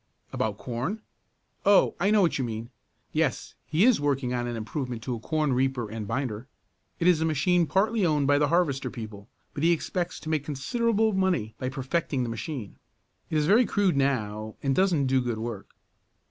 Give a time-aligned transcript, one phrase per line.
[0.33, 0.99] "About corn?
[1.63, 2.71] Oh, I know what you mean.
[3.13, 6.47] Yes, he is working on an improvement to a corn reaper and binder.
[6.99, 10.43] It is a machine partly owned by the harvester people, but he expects to make
[10.43, 12.77] considerable money by perfecting the machine.
[13.29, 15.69] It is very crude now, and doesn't do good work."